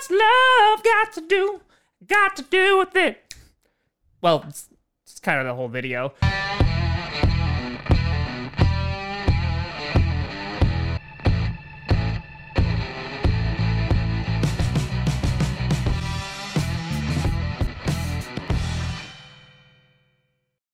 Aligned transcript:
What's 0.00 0.10
love 0.10 0.82
got 0.82 1.12
to 1.12 1.20
do? 1.20 1.60
Got 2.06 2.34
to 2.36 2.42
do 2.42 2.78
with 2.78 2.96
it. 2.96 3.34
Well, 4.22 4.46
it's, 4.48 4.70
it's 5.04 5.20
kind 5.20 5.38
of 5.38 5.44
the 5.44 5.54
whole 5.54 5.68
video. 5.68 6.14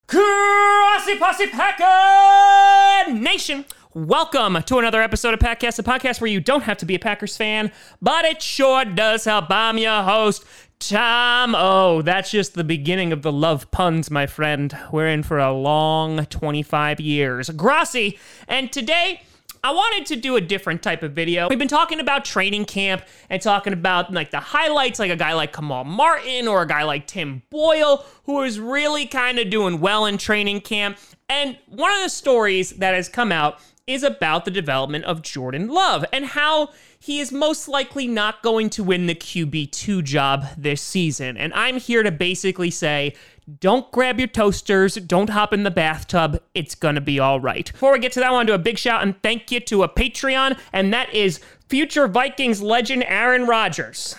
Grossi 0.06 1.18
Posse 1.18 1.48
Packer 1.48 3.12
Nation. 3.12 3.64
Welcome 3.96 4.62
to 4.64 4.76
another 4.76 5.00
episode 5.00 5.32
of 5.32 5.40
Packcast, 5.40 5.78
a 5.78 5.82
podcast 5.82 6.20
where 6.20 6.28
you 6.28 6.38
don't 6.38 6.64
have 6.64 6.76
to 6.76 6.84
be 6.84 6.96
a 6.96 6.98
Packers 6.98 7.34
fan, 7.34 7.72
but 8.02 8.26
it 8.26 8.42
sure 8.42 8.84
does 8.84 9.24
help. 9.24 9.46
I'm 9.48 9.78
your 9.78 10.02
host, 10.02 10.44
Tom. 10.78 11.54
Oh, 11.56 12.02
that's 12.02 12.30
just 12.30 12.52
the 12.52 12.62
beginning 12.62 13.10
of 13.10 13.22
the 13.22 13.32
love 13.32 13.70
puns, 13.70 14.10
my 14.10 14.26
friend. 14.26 14.76
We're 14.92 15.08
in 15.08 15.22
for 15.22 15.38
a 15.38 15.50
long 15.50 16.26
25 16.26 17.00
years. 17.00 17.48
Grossi, 17.48 18.18
and 18.46 18.70
today 18.70 19.22
I 19.64 19.72
wanted 19.72 20.04
to 20.08 20.16
do 20.16 20.36
a 20.36 20.42
different 20.42 20.82
type 20.82 21.02
of 21.02 21.12
video. 21.12 21.48
We've 21.48 21.58
been 21.58 21.66
talking 21.66 21.98
about 21.98 22.26
training 22.26 22.66
camp 22.66 23.02
and 23.30 23.40
talking 23.40 23.72
about 23.72 24.12
like 24.12 24.30
the 24.30 24.40
highlights, 24.40 24.98
like 24.98 25.10
a 25.10 25.16
guy 25.16 25.32
like 25.32 25.54
Kamal 25.54 25.84
Martin 25.84 26.48
or 26.48 26.60
a 26.60 26.66
guy 26.66 26.82
like 26.82 27.06
Tim 27.06 27.40
Boyle, 27.48 28.04
who 28.24 28.42
is 28.42 28.60
really 28.60 29.06
kind 29.06 29.38
of 29.38 29.48
doing 29.48 29.80
well 29.80 30.04
in 30.04 30.18
training 30.18 30.60
camp. 30.60 30.98
And 31.30 31.56
one 31.66 31.92
of 31.92 32.02
the 32.02 32.10
stories 32.10 32.72
that 32.72 32.94
has 32.94 33.08
come 33.08 33.32
out 33.32 33.58
is 33.86 34.02
about 34.02 34.44
the 34.44 34.50
development 34.50 35.04
of 35.04 35.22
Jordan 35.22 35.68
Love 35.68 36.04
and 36.12 36.26
how 36.26 36.70
he 36.98 37.20
is 37.20 37.30
most 37.30 37.68
likely 37.68 38.08
not 38.08 38.42
going 38.42 38.68
to 38.70 38.82
win 38.82 39.06
the 39.06 39.14
QB2 39.14 40.02
job 40.02 40.44
this 40.58 40.82
season. 40.82 41.36
And 41.36 41.54
I'm 41.54 41.78
here 41.78 42.02
to 42.02 42.10
basically 42.10 42.70
say, 42.70 43.14
don't 43.60 43.90
grab 43.92 44.18
your 44.18 44.26
toasters, 44.26 44.96
don't 44.96 45.30
hop 45.30 45.52
in 45.52 45.62
the 45.62 45.70
bathtub, 45.70 46.42
it's 46.52 46.74
gonna 46.74 47.00
be 47.00 47.20
all 47.20 47.38
right. 47.38 47.70
Before 47.70 47.92
we 47.92 48.00
get 48.00 48.10
to 48.12 48.20
that, 48.20 48.30
I 48.30 48.32
want 48.32 48.48
to 48.48 48.52
do 48.52 48.54
a 48.56 48.58
big 48.58 48.76
shout 48.76 49.02
and 49.02 49.14
thank 49.22 49.52
you 49.52 49.60
to 49.60 49.84
a 49.84 49.88
Patreon, 49.88 50.58
and 50.72 50.92
that 50.92 51.14
is 51.14 51.40
future 51.68 52.08
Vikings 52.08 52.60
legend 52.60 53.04
Aaron 53.06 53.46
Rodgers. 53.46 54.16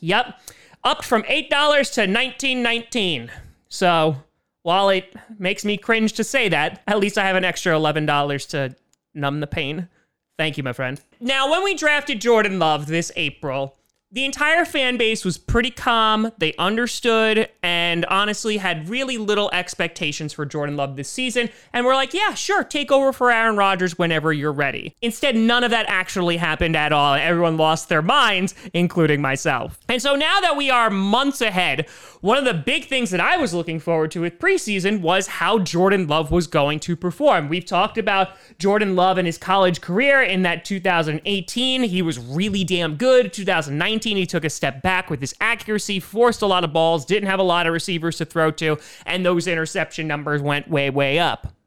Yep, 0.00 0.40
up 0.82 1.04
from 1.04 1.22
$8 1.24 1.48
to 1.94 2.06
$19.19. 2.06 3.30
So, 3.68 4.16
while 4.62 4.88
it 4.88 5.14
makes 5.38 5.64
me 5.64 5.76
cringe 5.76 6.12
to 6.14 6.24
say 6.24 6.48
that, 6.48 6.82
at 6.86 6.98
least 6.98 7.16
I 7.18 7.26
have 7.26 7.36
an 7.36 7.44
extra 7.44 7.72
$11 7.72 8.48
to 8.50 8.76
numb 9.14 9.40
the 9.40 9.46
pain. 9.46 9.88
Thank 10.36 10.56
you, 10.56 10.62
my 10.62 10.72
friend. 10.72 11.00
Now, 11.20 11.50
when 11.50 11.64
we 11.64 11.74
drafted 11.74 12.20
Jordan 12.20 12.58
Love 12.58 12.86
this 12.86 13.10
April, 13.16 13.77
the 14.10 14.24
entire 14.24 14.64
fan 14.64 14.96
base 14.96 15.22
was 15.22 15.36
pretty 15.36 15.70
calm. 15.70 16.32
They 16.38 16.54
understood 16.54 17.50
and 17.62 18.06
honestly 18.06 18.56
had 18.56 18.88
really 18.88 19.18
little 19.18 19.50
expectations 19.52 20.32
for 20.32 20.46
Jordan 20.46 20.78
Love 20.78 20.96
this 20.96 21.10
season. 21.10 21.50
And 21.74 21.84
we're 21.84 21.94
like, 21.94 22.14
yeah, 22.14 22.32
sure, 22.32 22.64
take 22.64 22.90
over 22.90 23.12
for 23.12 23.30
Aaron 23.30 23.56
Rodgers 23.56 23.98
whenever 23.98 24.32
you're 24.32 24.50
ready. 24.50 24.94
Instead, 25.02 25.36
none 25.36 25.62
of 25.62 25.70
that 25.72 25.84
actually 25.88 26.38
happened 26.38 26.74
at 26.74 26.90
all. 26.90 27.14
Everyone 27.14 27.58
lost 27.58 27.90
their 27.90 28.00
minds, 28.00 28.54
including 28.72 29.20
myself. 29.20 29.78
And 29.90 30.00
so 30.00 30.16
now 30.16 30.40
that 30.40 30.56
we 30.56 30.70
are 30.70 30.88
months 30.88 31.42
ahead, 31.42 31.86
one 32.22 32.38
of 32.38 32.46
the 32.46 32.54
big 32.54 32.86
things 32.86 33.10
that 33.10 33.20
I 33.20 33.36
was 33.36 33.52
looking 33.52 33.78
forward 33.78 34.10
to 34.12 34.22
with 34.22 34.38
preseason 34.38 35.02
was 35.02 35.26
how 35.26 35.58
Jordan 35.58 36.06
Love 36.06 36.30
was 36.30 36.46
going 36.46 36.80
to 36.80 36.96
perform. 36.96 37.50
We've 37.50 37.64
talked 37.64 37.98
about 37.98 38.30
Jordan 38.58 38.96
Love 38.96 39.18
and 39.18 39.26
his 39.26 39.36
college 39.36 39.82
career 39.82 40.22
in 40.22 40.42
that 40.42 40.64
2018. 40.64 41.82
He 41.82 42.00
was 42.00 42.18
really 42.18 42.64
damn 42.64 42.96
good. 42.96 43.34
2019, 43.34 43.97
he 44.04 44.26
took 44.26 44.44
a 44.44 44.50
step 44.50 44.82
back 44.82 45.10
with 45.10 45.20
his 45.20 45.34
accuracy, 45.40 46.00
forced 46.00 46.42
a 46.42 46.46
lot 46.46 46.64
of 46.64 46.72
balls, 46.72 47.04
didn't 47.04 47.28
have 47.28 47.40
a 47.40 47.44
lot 47.44 47.66
of 47.66 47.72
receivers 47.72 48.18
to 48.18 48.24
throw 48.24 48.50
to, 48.52 48.78
and 49.06 49.24
those 49.24 49.46
interception 49.46 50.06
numbers 50.06 50.42
went 50.42 50.68
way, 50.68 50.90
way 50.90 51.18
up. 51.18 51.57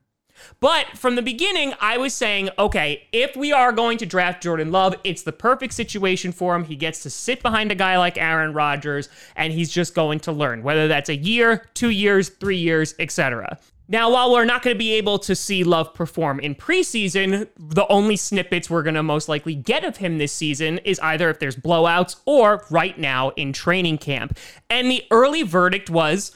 But 0.59 0.97
from 0.97 1.15
the 1.15 1.21
beginning, 1.21 1.73
I 1.79 1.97
was 1.97 2.13
saying, 2.13 2.49
okay, 2.57 3.07
if 3.11 3.35
we 3.35 3.51
are 3.51 3.71
going 3.71 3.97
to 3.99 4.05
draft 4.05 4.43
Jordan 4.43 4.71
Love, 4.71 4.95
it's 5.03 5.23
the 5.23 5.31
perfect 5.31 5.73
situation 5.73 6.31
for 6.31 6.55
him. 6.55 6.65
He 6.65 6.75
gets 6.75 7.03
to 7.03 7.09
sit 7.09 7.41
behind 7.41 7.71
a 7.71 7.75
guy 7.75 7.97
like 7.97 8.17
Aaron 8.17 8.53
Rodgers, 8.53 9.09
and 9.35 9.53
he's 9.53 9.71
just 9.71 9.95
going 9.95 10.19
to 10.21 10.31
learn, 10.31 10.63
whether 10.63 10.87
that's 10.87 11.09
a 11.09 11.15
year, 11.15 11.65
two 11.73 11.89
years, 11.89 12.29
three 12.29 12.57
years, 12.57 12.95
etc. 12.99 13.57
Now, 13.91 14.09
while 14.09 14.31
we're 14.31 14.45
not 14.45 14.61
going 14.61 14.73
to 14.73 14.79
be 14.79 14.93
able 14.93 15.19
to 15.19 15.35
see 15.35 15.65
Love 15.65 15.93
perform 15.93 16.39
in 16.39 16.55
preseason, 16.55 17.49
the 17.57 17.85
only 17.87 18.15
snippets 18.15 18.69
we're 18.69 18.83
going 18.83 18.95
to 18.95 19.03
most 19.03 19.27
likely 19.27 19.53
get 19.53 19.83
of 19.83 19.97
him 19.97 20.17
this 20.17 20.31
season 20.31 20.77
is 20.85 20.97
either 21.01 21.29
if 21.29 21.39
there's 21.39 21.57
blowouts 21.57 22.15
or 22.25 22.65
right 22.69 22.97
now 22.97 23.31
in 23.31 23.51
training 23.51 23.97
camp. 23.97 24.37
And 24.69 24.89
the 24.89 25.03
early 25.11 25.43
verdict 25.43 25.89
was 25.89 26.31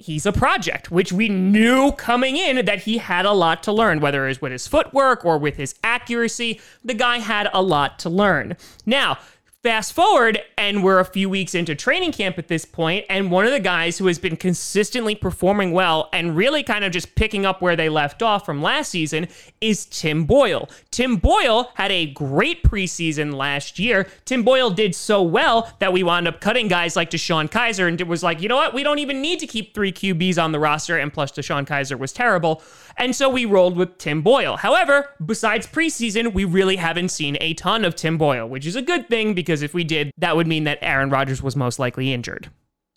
he's 0.00 0.24
a 0.24 0.32
project, 0.32 0.90
which 0.90 1.12
we 1.12 1.28
knew 1.28 1.92
coming 1.92 2.36
in 2.36 2.64
that 2.64 2.80
he 2.80 2.98
had 2.98 3.26
a 3.26 3.32
lot 3.32 3.62
to 3.62 3.72
learn, 3.72 4.00
whether 4.00 4.24
it 4.24 4.28
was 4.28 4.42
with 4.42 4.52
his 4.52 4.66
footwork 4.66 5.24
or 5.24 5.38
with 5.38 5.56
his 5.56 5.74
accuracy. 5.84 6.60
The 6.82 6.94
guy 6.94 7.18
had 7.18 7.48
a 7.52 7.62
lot 7.62 7.98
to 8.00 8.10
learn. 8.10 8.56
Now, 8.86 9.18
Fast 9.62 9.92
forward, 9.92 10.40
and 10.56 10.82
we're 10.82 11.00
a 11.00 11.04
few 11.04 11.28
weeks 11.28 11.54
into 11.54 11.74
training 11.74 12.12
camp 12.12 12.38
at 12.38 12.48
this 12.48 12.64
point, 12.64 13.04
and 13.10 13.30
one 13.30 13.44
of 13.44 13.52
the 13.52 13.60
guys 13.60 13.98
who 13.98 14.06
has 14.06 14.18
been 14.18 14.34
consistently 14.34 15.14
performing 15.14 15.72
well 15.72 16.08
and 16.14 16.34
really 16.34 16.62
kind 16.62 16.82
of 16.82 16.92
just 16.92 17.14
picking 17.14 17.44
up 17.44 17.60
where 17.60 17.76
they 17.76 17.90
left 17.90 18.22
off 18.22 18.46
from 18.46 18.62
last 18.62 18.90
season 18.90 19.28
is 19.60 19.84
Tim 19.84 20.24
Boyle. 20.24 20.66
Tim 20.90 21.16
Boyle 21.16 21.72
had 21.74 21.92
a 21.92 22.06
great 22.06 22.62
preseason 22.62 23.34
last 23.34 23.78
year. 23.78 24.08
Tim 24.24 24.44
Boyle 24.44 24.70
did 24.70 24.94
so 24.94 25.20
well 25.20 25.70
that 25.78 25.92
we 25.92 26.02
wound 26.02 26.26
up 26.26 26.40
cutting 26.40 26.66
guys 26.68 26.96
like 26.96 27.10
DeShone 27.10 27.50
Kizer 27.50 27.86
and 27.86 28.00
it 28.00 28.06
was 28.06 28.22
like, 28.22 28.40
you 28.40 28.48
know 28.48 28.56
what? 28.56 28.72
We 28.72 28.82
don't 28.82 28.98
even 28.98 29.20
need 29.20 29.40
to 29.40 29.46
keep 29.46 29.74
three 29.74 29.92
QBs 29.92 30.42
on 30.42 30.52
the 30.52 30.58
roster, 30.58 30.96
and 30.96 31.12
plus 31.12 31.32
DeShone 31.32 31.66
Kizer 31.66 31.98
was 31.98 32.14
terrible. 32.14 32.62
And 32.96 33.14
so 33.14 33.28
we 33.28 33.44
rolled 33.44 33.76
with 33.76 33.98
Tim 33.98 34.22
Boyle. 34.22 34.56
However, 34.56 35.10
besides 35.24 35.66
preseason, 35.66 36.32
we 36.32 36.46
really 36.46 36.76
haven't 36.76 37.10
seen 37.10 37.36
a 37.42 37.52
ton 37.52 37.84
of 37.84 37.94
Tim 37.94 38.16
Boyle, 38.16 38.48
which 38.48 38.64
is 38.64 38.74
a 38.74 38.82
good 38.82 39.10
thing 39.10 39.34
because 39.34 39.49
if 39.50 39.74
we 39.74 39.84
did, 39.84 40.10
that 40.18 40.36
would 40.36 40.46
mean 40.46 40.64
that 40.64 40.78
Aaron 40.82 41.10
Rodgers 41.10 41.42
was 41.42 41.56
most 41.56 41.78
likely 41.78 42.12
injured. 42.12 42.50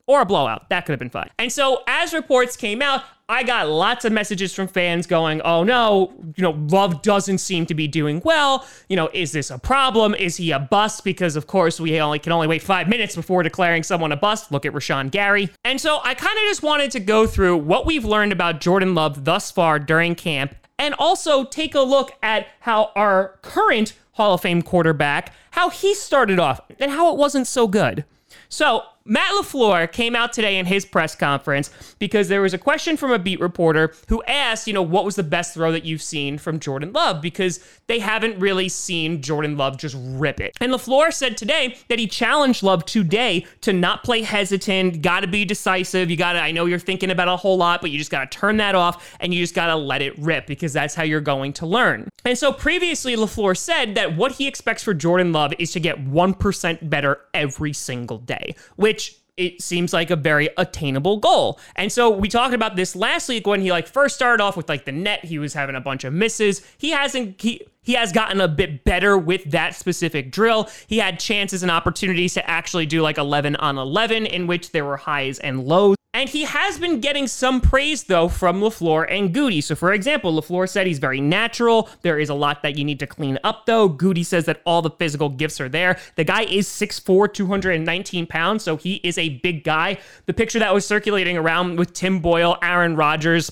Or 0.05 0.21
a 0.21 0.25
blowout. 0.25 0.69
That 0.69 0.85
could 0.85 0.91
have 0.91 0.99
been 0.99 1.09
fun. 1.09 1.29
And 1.39 1.51
so, 1.51 1.83
as 1.87 2.13
reports 2.13 2.57
came 2.57 2.81
out, 2.81 3.03
I 3.29 3.43
got 3.43 3.69
lots 3.69 4.03
of 4.03 4.11
messages 4.11 4.53
from 4.53 4.67
fans 4.67 5.07
going, 5.07 5.41
oh 5.41 5.63
no, 5.63 6.13
you 6.35 6.43
know, 6.43 6.51
Love 6.69 7.01
doesn't 7.01 7.37
seem 7.37 7.65
to 7.67 7.73
be 7.73 7.87
doing 7.87 8.21
well. 8.25 8.67
You 8.89 8.97
know, 8.97 9.09
is 9.13 9.31
this 9.31 9.49
a 9.49 9.57
problem? 9.57 10.13
Is 10.13 10.35
he 10.35 10.51
a 10.51 10.59
bust? 10.59 11.05
Because, 11.05 11.37
of 11.37 11.47
course, 11.47 11.79
we 11.79 11.99
only 12.01 12.19
can 12.19 12.33
only 12.33 12.47
wait 12.47 12.61
five 12.61 12.89
minutes 12.89 13.15
before 13.15 13.41
declaring 13.41 13.83
someone 13.83 14.11
a 14.11 14.17
bust. 14.17 14.51
Look 14.51 14.65
at 14.65 14.73
Rashan 14.73 15.09
Gary. 15.09 15.49
And 15.63 15.79
so 15.79 15.99
I 16.03 16.15
kind 16.15 16.37
of 16.37 16.43
just 16.43 16.63
wanted 16.63 16.91
to 16.91 16.99
go 16.99 17.25
through 17.25 17.57
what 17.57 17.85
we've 17.85 18.05
learned 18.05 18.33
about 18.33 18.59
Jordan 18.59 18.93
Love 18.93 19.23
thus 19.23 19.51
far 19.51 19.79
during 19.79 20.15
camp 20.15 20.55
and 20.77 20.93
also 20.95 21.45
take 21.45 21.75
a 21.75 21.81
look 21.81 22.11
at 22.21 22.47
how 22.59 22.91
our 22.95 23.39
current 23.41 23.93
Hall 24.13 24.33
of 24.33 24.41
Fame 24.41 24.61
quarterback, 24.61 25.33
how 25.51 25.69
he 25.69 25.95
started 25.95 26.39
off 26.39 26.59
and 26.79 26.91
how 26.91 27.11
it 27.11 27.17
wasn't 27.17 27.47
so 27.47 27.67
good. 27.67 28.05
So, 28.49 28.83
Matt 29.05 29.33
LaFleur 29.33 29.91
came 29.91 30.15
out 30.15 30.31
today 30.31 30.57
in 30.57 30.65
his 30.65 30.85
press 30.85 31.13
conference 31.13 31.69
because 31.99 32.29
there 32.29 32.41
was 32.41 32.53
a 32.53 32.57
question 32.57 32.95
from 32.95 33.11
a 33.11 33.19
beat 33.19 33.41
reporter 33.41 33.93
who 34.07 34.23
asked, 34.23 34.65
you 34.65 34.73
know, 34.73 34.81
what 34.81 35.03
was 35.03 35.17
the 35.17 35.23
best 35.23 35.53
throw 35.53 35.73
that 35.73 35.83
you've 35.83 36.01
seen 36.01 36.37
from 36.37 36.57
Jordan 36.57 36.93
Love? 36.93 37.21
Because 37.21 37.59
they 37.87 37.99
haven't 37.99 38.39
really 38.39 38.69
seen 38.69 39.21
Jordan 39.21 39.57
Love 39.57 39.77
just 39.77 39.97
rip 39.99 40.39
it. 40.39 40.55
And 40.61 40.71
LaFleur 40.71 41.11
said 41.11 41.35
today 41.35 41.77
that 41.89 41.99
he 41.99 42.07
challenged 42.07 42.63
Love 42.63 42.85
today 42.85 43.45
to 43.59 43.73
not 43.73 44.05
play 44.05 44.21
hesitant, 44.21 45.01
got 45.01 45.19
to 45.19 45.27
be 45.27 45.43
decisive. 45.43 46.09
You 46.09 46.15
got 46.15 46.33
to, 46.33 46.39
I 46.39 46.51
know 46.51 46.65
you're 46.65 46.79
thinking 46.79 47.11
about 47.11 47.27
a 47.27 47.35
whole 47.35 47.57
lot, 47.57 47.81
but 47.81 47.91
you 47.91 47.97
just 47.97 48.11
got 48.11 48.31
to 48.31 48.37
turn 48.37 48.55
that 48.57 48.73
off 48.73 49.17
and 49.19 49.33
you 49.33 49.43
just 49.43 49.53
got 49.53 49.67
to 49.67 49.75
let 49.75 50.01
it 50.01 50.17
rip 50.17 50.47
because 50.47 50.71
that's 50.71 50.95
how 50.95 51.03
you're 51.03 51.19
going 51.19 51.51
to 51.53 51.65
learn. 51.65 52.07
And 52.23 52.37
so 52.37 52.53
previously, 52.53 53.17
LaFleur 53.17 53.57
said 53.57 53.95
that 53.95 54.15
what 54.15 54.31
he 54.33 54.47
expects 54.47 54.81
for 54.81 54.93
Jordan 54.93 55.33
Love 55.33 55.53
is 55.59 55.73
to 55.73 55.81
get 55.81 56.05
1% 56.05 56.89
better 56.89 57.19
every 57.33 57.73
single 57.73 58.19
day, 58.19 58.55
which 58.77 58.92
which 58.93 59.17
it 59.35 59.59
seems 59.59 59.91
like 59.93 60.11
a 60.11 60.15
very 60.15 60.49
attainable 60.57 61.17
goal. 61.17 61.59
And 61.75 61.91
so 61.91 62.11
we 62.11 62.29
talked 62.29 62.53
about 62.53 62.75
this 62.75 62.95
last 62.95 63.27
week 63.27 63.47
when 63.47 63.61
he 63.61 63.71
like 63.71 63.87
first 63.87 64.13
started 64.13 64.43
off 64.43 64.55
with 64.55 64.69
like 64.69 64.85
the 64.85 64.91
net, 64.91 65.25
he 65.25 65.39
was 65.39 65.55
having 65.55 65.75
a 65.75 65.81
bunch 65.81 66.03
of 66.03 66.13
misses. 66.13 66.61
He 66.77 66.91
hasn't 66.91 67.41
he 67.41 67.65
he 67.83 67.93
has 67.93 68.11
gotten 68.11 68.41
a 68.41 68.47
bit 68.47 68.83
better 68.83 69.17
with 69.17 69.43
that 69.51 69.75
specific 69.75 70.31
drill. 70.31 70.69
He 70.87 70.97
had 70.97 71.19
chances 71.19 71.61
and 71.61 71.71
opportunities 71.71 72.33
to 72.33 72.49
actually 72.49 72.85
do 72.85 73.01
like 73.01 73.17
11 73.17 73.55
on 73.57 73.77
11 73.77 74.25
in 74.25 74.47
which 74.47 74.71
there 74.71 74.85
were 74.85 74.97
highs 74.97 75.39
and 75.39 75.63
lows. 75.65 75.95
And 76.15 76.29
he 76.29 76.43
has 76.43 76.77
been 76.77 76.99
getting 76.99 77.25
some 77.25 77.59
praise, 77.59 78.03
though, 78.03 78.27
from 78.27 78.61
LaFleur 78.61 79.07
and 79.09 79.33
Goody. 79.33 79.61
So, 79.61 79.73
for 79.73 79.93
example, 79.93 80.39
LaFleur 80.39 80.69
said 80.69 80.85
he's 80.85 80.99
very 80.99 81.19
natural. 81.19 81.89
There 82.03 82.19
is 82.19 82.29
a 82.29 82.35
lot 82.35 82.61
that 82.61 82.77
you 82.77 82.85
need 82.85 82.99
to 82.99 83.07
clean 83.07 83.39
up, 83.43 83.65
though. 83.65 83.89
Goody 83.89 84.21
says 84.21 84.45
that 84.45 84.61
all 84.63 84.83
the 84.83 84.91
physical 84.91 85.27
gifts 85.27 85.59
are 85.59 85.69
there. 85.69 85.97
The 86.15 86.23
guy 86.23 86.43
is 86.43 86.67
6'4, 86.67 87.33
219 87.33 88.27
pounds, 88.27 88.63
so 88.63 88.77
he 88.77 88.95
is 88.97 89.17
a 89.17 89.39
big 89.39 89.63
guy. 89.63 89.97
The 90.27 90.35
picture 90.35 90.59
that 90.59 90.71
was 90.71 90.85
circulating 90.85 91.35
around 91.35 91.79
with 91.79 91.93
Tim 91.93 92.19
Boyle, 92.19 92.59
Aaron 92.61 92.95
Rodgers, 92.95 93.51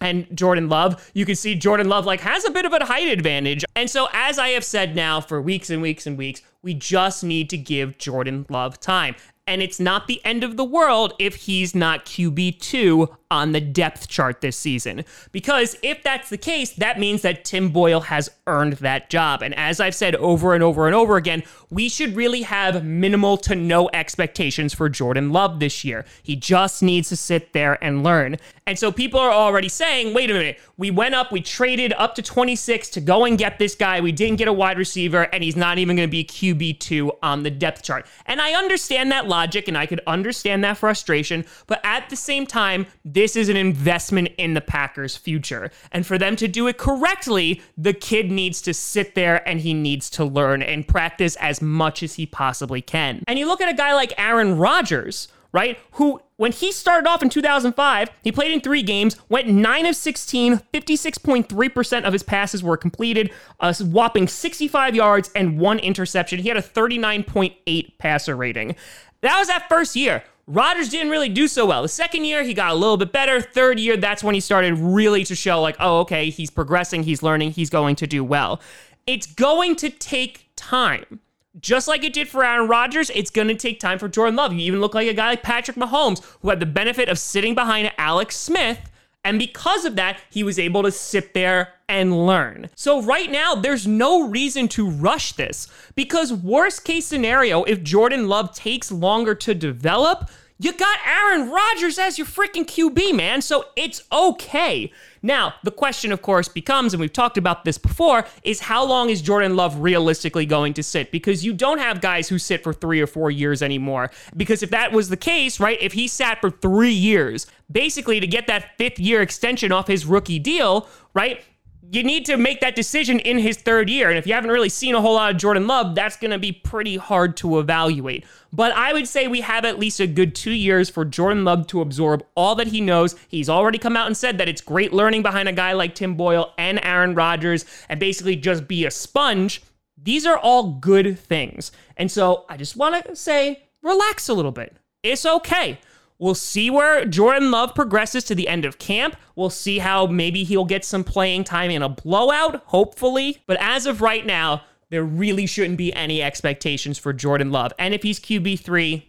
and 0.00 0.26
Jordan 0.36 0.68
Love, 0.68 1.10
you 1.14 1.24
can 1.24 1.34
see 1.34 1.54
Jordan 1.54 1.88
Love 1.88 2.06
like 2.06 2.20
has 2.20 2.44
a 2.44 2.50
bit 2.50 2.64
of 2.64 2.72
a 2.72 2.84
height 2.84 3.08
advantage. 3.08 3.64
And 3.74 3.90
so 3.90 4.08
as 4.12 4.38
I 4.38 4.50
have 4.50 4.64
said 4.64 4.94
now 4.94 5.20
for 5.20 5.40
weeks 5.40 5.70
and 5.70 5.82
weeks 5.82 6.06
and 6.06 6.16
weeks, 6.16 6.42
we 6.62 6.74
just 6.74 7.24
need 7.24 7.50
to 7.50 7.58
give 7.58 7.98
Jordan 7.98 8.46
Love 8.48 8.80
time. 8.80 9.16
And 9.48 9.62
it's 9.62 9.80
not 9.80 10.06
the 10.06 10.24
end 10.26 10.44
of 10.44 10.58
the 10.58 10.64
world 10.64 11.14
if 11.18 11.34
he's 11.34 11.74
not 11.74 12.04
QB2 12.04 13.16
on 13.30 13.52
the 13.52 13.60
depth 13.60 14.08
chart 14.08 14.40
this 14.40 14.56
season. 14.56 15.04
Because 15.32 15.76
if 15.82 16.02
that's 16.02 16.30
the 16.30 16.38
case, 16.38 16.72
that 16.74 16.98
means 16.98 17.22
that 17.22 17.44
Tim 17.44 17.70
Boyle 17.70 18.00
has 18.00 18.30
earned 18.46 18.74
that 18.74 19.10
job. 19.10 19.42
And 19.42 19.54
as 19.54 19.80
I've 19.80 19.94
said 19.94 20.14
over 20.16 20.54
and 20.54 20.62
over 20.62 20.86
and 20.86 20.94
over 20.94 21.16
again, 21.16 21.42
we 21.70 21.88
should 21.88 22.16
really 22.16 22.42
have 22.42 22.84
minimal 22.84 23.36
to 23.38 23.54
no 23.54 23.90
expectations 23.92 24.72
for 24.72 24.88
Jordan 24.88 25.30
Love 25.30 25.60
this 25.60 25.84
year. 25.84 26.04
He 26.22 26.36
just 26.36 26.82
needs 26.82 27.10
to 27.10 27.16
sit 27.16 27.52
there 27.52 27.82
and 27.84 28.02
learn. 28.02 28.36
And 28.66 28.78
so 28.78 28.92
people 28.92 29.20
are 29.20 29.32
already 29.32 29.68
saying, 29.68 30.14
wait 30.14 30.30
a 30.30 30.34
minute, 30.34 30.58
we 30.76 30.90
went 30.90 31.14
up, 31.14 31.32
we 31.32 31.40
traded 31.40 31.92
up 31.94 32.14
to 32.14 32.22
26 32.22 32.90
to 32.90 33.00
go 33.00 33.24
and 33.24 33.36
get 33.36 33.58
this 33.58 33.74
guy. 33.74 34.00
We 34.00 34.12
didn't 34.12 34.36
get 34.36 34.48
a 34.48 34.52
wide 34.52 34.78
receiver, 34.78 35.22
and 35.22 35.42
he's 35.42 35.56
not 35.56 35.78
even 35.78 35.96
going 35.96 36.08
to 36.08 36.10
be 36.10 36.24
QB2 36.24 37.16
on 37.22 37.42
the 37.42 37.50
depth 37.50 37.82
chart. 37.82 38.06
And 38.26 38.40
I 38.40 38.52
understand 38.52 39.10
that 39.12 39.26
logic 39.38 39.68
and 39.68 39.78
I 39.78 39.86
could 39.86 40.00
understand 40.06 40.64
that 40.64 40.78
frustration, 40.78 41.44
but 41.68 41.80
at 41.84 42.10
the 42.10 42.16
same 42.16 42.44
time, 42.44 42.86
this 43.04 43.36
is 43.36 43.48
an 43.48 43.56
investment 43.56 44.30
in 44.36 44.54
the 44.54 44.60
Packers' 44.60 45.16
future. 45.16 45.70
And 45.92 46.04
for 46.04 46.18
them 46.18 46.34
to 46.36 46.48
do 46.48 46.66
it 46.66 46.76
correctly, 46.76 47.62
the 47.76 47.92
kid 47.92 48.32
needs 48.32 48.60
to 48.62 48.74
sit 48.74 49.14
there 49.14 49.48
and 49.48 49.60
he 49.60 49.74
needs 49.74 50.10
to 50.10 50.24
learn 50.24 50.60
and 50.60 50.88
practice 50.88 51.36
as 51.36 51.62
much 51.62 52.02
as 52.02 52.14
he 52.14 52.26
possibly 52.26 52.82
can. 52.82 53.22
And 53.28 53.38
you 53.38 53.46
look 53.46 53.60
at 53.60 53.68
a 53.68 53.76
guy 53.76 53.94
like 53.94 54.12
Aaron 54.18 54.58
Rodgers, 54.58 55.28
right? 55.52 55.78
Who, 55.92 56.20
when 56.36 56.52
he 56.52 56.72
started 56.72 57.08
off 57.08 57.22
in 57.22 57.28
2005, 57.28 58.10
he 58.22 58.32
played 58.32 58.52
in 58.52 58.60
three 58.60 58.82
games, 58.82 59.16
went 59.28 59.48
9 59.48 59.86
of 59.86 59.96
16, 59.96 60.58
56.3% 60.72 62.04
of 62.04 62.12
his 62.12 62.22
passes 62.22 62.62
were 62.62 62.76
completed, 62.76 63.32
uh, 63.60 63.72
a 63.78 63.84
whopping 63.84 64.28
65 64.28 64.94
yards 64.94 65.30
and 65.34 65.58
one 65.58 65.78
interception. 65.78 66.38
He 66.40 66.48
had 66.48 66.56
a 66.56 66.62
39.8 66.62 67.98
passer 67.98 68.36
rating. 68.36 68.76
That 69.22 69.38
was 69.38 69.48
that 69.48 69.68
first 69.68 69.96
year. 69.96 70.22
Rodgers 70.46 70.88
didn't 70.88 71.10
really 71.10 71.28
do 71.28 71.46
so 71.46 71.66
well. 71.66 71.82
The 71.82 71.88
second 71.88 72.24
year, 72.24 72.42
he 72.42 72.54
got 72.54 72.70
a 72.70 72.74
little 72.74 72.96
bit 72.96 73.12
better. 73.12 73.40
Third 73.40 73.78
year, 73.78 73.98
that's 73.98 74.24
when 74.24 74.34
he 74.34 74.40
started 74.40 74.78
really 74.78 75.22
to 75.24 75.34
show, 75.34 75.60
like, 75.60 75.76
oh, 75.78 76.00
okay, 76.00 76.30
he's 76.30 76.50
progressing, 76.50 77.02
he's 77.02 77.22
learning, 77.22 77.50
he's 77.50 77.68
going 77.68 77.96
to 77.96 78.06
do 78.06 78.24
well. 78.24 78.60
It's 79.06 79.26
going 79.26 79.76
to 79.76 79.90
take 79.90 80.48
time. 80.56 81.20
Just 81.60 81.88
like 81.88 82.04
it 82.04 82.12
did 82.12 82.28
for 82.28 82.44
Aaron 82.44 82.68
Rodgers, 82.68 83.10
it's 83.10 83.30
going 83.30 83.48
to 83.48 83.54
take 83.54 83.80
time 83.80 83.98
for 83.98 84.08
Jordan 84.08 84.36
Love. 84.36 84.52
You 84.52 84.60
even 84.60 84.80
look 84.80 84.94
like 84.94 85.08
a 85.08 85.14
guy 85.14 85.30
like 85.30 85.42
Patrick 85.42 85.76
Mahomes, 85.76 86.24
who 86.40 86.50
had 86.50 86.60
the 86.60 86.66
benefit 86.66 87.08
of 87.08 87.18
sitting 87.18 87.54
behind 87.54 87.92
Alex 87.98 88.36
Smith 88.36 88.90
and 89.24 89.38
because 89.38 89.84
of 89.84 89.96
that, 89.96 90.18
he 90.30 90.42
was 90.42 90.58
able 90.58 90.82
to 90.84 90.90
sit 90.90 91.34
there 91.34 91.74
and 91.88 92.26
learn. 92.26 92.70
So, 92.74 93.02
right 93.02 93.30
now, 93.30 93.54
there's 93.54 93.86
no 93.86 94.26
reason 94.28 94.68
to 94.68 94.88
rush 94.88 95.32
this 95.32 95.68
because, 95.94 96.32
worst 96.32 96.84
case 96.84 97.06
scenario, 97.06 97.64
if 97.64 97.82
Jordan 97.82 98.28
Love 98.28 98.54
takes 98.54 98.92
longer 98.92 99.34
to 99.34 99.54
develop, 99.54 100.30
you 100.60 100.72
got 100.72 100.98
Aaron 101.06 101.50
Rodgers 101.50 101.98
as 101.98 102.18
your 102.18 102.26
freaking 102.26 102.64
QB, 102.64 103.14
man. 103.14 103.42
So 103.42 103.66
it's 103.76 104.02
okay. 104.10 104.92
Now, 105.22 105.54
the 105.62 105.70
question, 105.70 106.10
of 106.10 106.20
course, 106.22 106.48
becomes, 106.48 106.92
and 106.92 107.00
we've 107.00 107.12
talked 107.12 107.38
about 107.38 107.64
this 107.64 107.78
before, 107.78 108.24
is 108.42 108.60
how 108.60 108.84
long 108.84 109.08
is 109.08 109.22
Jordan 109.22 109.54
Love 109.54 109.78
realistically 109.78 110.46
going 110.46 110.74
to 110.74 110.82
sit? 110.82 111.12
Because 111.12 111.44
you 111.44 111.52
don't 111.52 111.78
have 111.78 112.00
guys 112.00 112.28
who 112.28 112.38
sit 112.38 112.62
for 112.64 112.72
three 112.72 113.00
or 113.00 113.06
four 113.06 113.30
years 113.30 113.62
anymore. 113.62 114.10
Because 114.36 114.62
if 114.62 114.70
that 114.70 114.92
was 114.92 115.08
the 115.08 115.16
case, 115.16 115.60
right, 115.60 115.80
if 115.80 115.92
he 115.92 116.08
sat 116.08 116.40
for 116.40 116.50
three 116.50 116.92
years, 116.92 117.46
basically 117.70 118.18
to 118.18 118.26
get 118.26 118.48
that 118.48 118.76
fifth 118.78 118.98
year 118.98 119.22
extension 119.22 119.70
off 119.70 119.86
his 119.86 120.06
rookie 120.06 120.38
deal, 120.40 120.88
right, 121.14 121.42
you 121.90 122.02
need 122.02 122.26
to 122.26 122.36
make 122.36 122.60
that 122.60 122.74
decision 122.74 123.18
in 123.20 123.38
his 123.38 123.56
third 123.56 123.88
year. 123.88 124.10
And 124.10 124.18
if 124.18 124.26
you 124.26 124.34
haven't 124.34 124.50
really 124.50 124.68
seen 124.68 124.94
a 124.94 125.00
whole 125.00 125.14
lot 125.14 125.30
of 125.30 125.38
Jordan 125.38 125.66
Love, 125.66 125.94
that's 125.94 126.16
going 126.16 126.32
to 126.32 126.38
be 126.38 126.52
pretty 126.52 126.96
hard 126.96 127.36
to 127.38 127.58
evaluate. 127.58 128.26
But 128.52 128.72
I 128.72 128.92
would 128.92 129.08
say 129.08 129.26
we 129.26 129.40
have 129.40 129.64
at 129.64 129.78
least 129.78 130.00
a 130.00 130.06
good 130.06 130.34
two 130.34 130.52
years 130.52 130.90
for 130.90 131.04
Jordan 131.04 131.44
Love 131.44 131.66
to 131.68 131.80
absorb 131.80 132.24
all 132.34 132.54
that 132.56 132.68
he 132.68 132.80
knows. 132.80 133.14
He's 133.28 133.48
already 133.48 133.78
come 133.78 133.96
out 133.96 134.06
and 134.06 134.16
said 134.16 134.38
that 134.38 134.48
it's 134.48 134.60
great 134.60 134.92
learning 134.92 135.22
behind 135.22 135.48
a 135.48 135.52
guy 135.52 135.72
like 135.72 135.94
Tim 135.94 136.14
Boyle 136.14 136.52
and 136.58 136.78
Aaron 136.82 137.14
Rodgers 137.14 137.64
and 137.88 137.98
basically 137.98 138.36
just 138.36 138.68
be 138.68 138.84
a 138.84 138.90
sponge. 138.90 139.62
These 139.96 140.26
are 140.26 140.38
all 140.38 140.72
good 140.72 141.18
things. 141.18 141.72
And 141.96 142.10
so 142.10 142.44
I 142.48 142.56
just 142.56 142.76
want 142.76 143.02
to 143.04 143.16
say, 143.16 143.64
relax 143.82 144.28
a 144.28 144.34
little 144.34 144.52
bit. 144.52 144.76
It's 145.02 145.24
okay. 145.24 145.78
We'll 146.18 146.34
see 146.34 146.68
where 146.68 147.04
Jordan 147.04 147.50
Love 147.50 147.74
progresses 147.74 148.24
to 148.24 148.34
the 148.34 148.48
end 148.48 148.64
of 148.64 148.78
camp. 148.78 149.16
We'll 149.36 149.50
see 149.50 149.78
how 149.78 150.06
maybe 150.06 150.42
he'll 150.42 150.64
get 150.64 150.84
some 150.84 151.04
playing 151.04 151.44
time 151.44 151.70
in 151.70 151.82
a 151.82 151.88
blowout, 151.88 152.62
hopefully. 152.66 153.42
But 153.46 153.56
as 153.60 153.86
of 153.86 154.00
right 154.00 154.26
now, 154.26 154.62
there 154.90 155.04
really 155.04 155.46
shouldn't 155.46 155.78
be 155.78 155.92
any 155.92 156.22
expectations 156.22 156.98
for 156.98 157.12
Jordan 157.12 157.52
Love. 157.52 157.72
And 157.78 157.94
if 157.94 158.02
he's 158.02 158.18
QB3, 158.18 159.04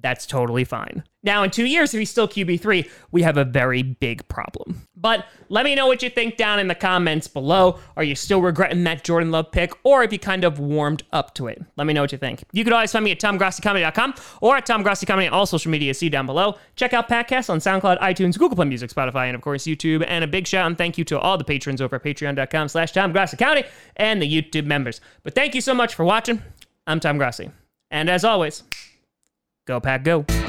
that's 0.00 0.26
totally 0.26 0.64
fine. 0.64 1.04
Now, 1.22 1.42
in 1.42 1.50
two 1.50 1.66
years, 1.66 1.92
if 1.94 1.98
he's 1.98 2.10
still 2.10 2.26
QB3, 2.26 2.90
we 3.12 3.22
have 3.22 3.36
a 3.36 3.44
very 3.44 3.82
big 3.82 4.26
problem. 4.28 4.88
But 4.96 5.26
let 5.50 5.64
me 5.64 5.74
know 5.74 5.86
what 5.86 6.02
you 6.02 6.08
think 6.08 6.36
down 6.36 6.58
in 6.58 6.66
the 6.66 6.74
comments 6.74 7.28
below. 7.28 7.78
Are 7.96 8.02
you 8.02 8.14
still 8.14 8.40
regretting 8.40 8.84
that 8.84 9.04
Jordan 9.04 9.30
Love 9.30 9.52
pick, 9.52 9.72
or 9.84 10.00
have 10.00 10.12
you 10.12 10.18
kind 10.18 10.44
of 10.44 10.58
warmed 10.58 11.02
up 11.12 11.34
to 11.34 11.46
it? 11.46 11.62
Let 11.76 11.86
me 11.86 11.92
know 11.92 12.00
what 12.00 12.10
you 12.10 12.18
think. 12.18 12.42
You 12.52 12.64
can 12.64 12.72
always 12.72 12.90
find 12.90 13.04
me 13.04 13.12
at 13.12 13.20
TomGrossiComedy.com 13.20 14.14
or 14.40 14.56
at 14.56 14.66
TomGrossiComedy 14.66 15.26
on 15.26 15.32
all 15.32 15.46
social 15.46 15.70
media. 15.70 15.92
See 15.94 16.08
down 16.08 16.26
below. 16.26 16.56
Check 16.74 16.94
out 16.94 17.08
podcasts 17.08 17.50
on 17.50 17.58
SoundCloud, 17.58 18.00
iTunes, 18.00 18.38
Google 18.38 18.56
Play 18.56 18.66
Music, 18.66 18.90
Spotify, 18.90 19.26
and 19.26 19.36
of 19.36 19.42
course 19.42 19.64
YouTube. 19.64 20.04
And 20.08 20.24
a 20.24 20.26
big 20.26 20.46
shout 20.46 20.66
and 20.66 20.78
thank 20.78 20.96
you 20.96 21.04
to 21.04 21.18
all 21.18 21.36
the 21.36 21.44
patrons 21.44 21.80
over 21.80 21.96
at 21.96 22.02
patreon.com 22.02 22.68
slash 22.68 22.92
TomGrossiComedy 22.92 23.66
and 23.96 24.22
the 24.22 24.42
YouTube 24.42 24.64
members. 24.64 25.00
But 25.22 25.34
thank 25.34 25.54
you 25.54 25.60
so 25.60 25.74
much 25.74 25.94
for 25.94 26.04
watching. 26.04 26.42
I'm 26.86 26.98
Tom 26.98 27.18
Grossi. 27.18 27.50
And 27.90 28.08
as 28.08 28.24
always, 28.24 28.64
go 29.66 29.80
pack 29.80 30.04
go. 30.04 30.41